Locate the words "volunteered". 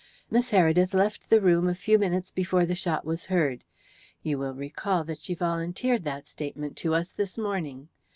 5.35-6.05